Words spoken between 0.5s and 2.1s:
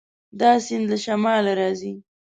سیند له شماله راځي.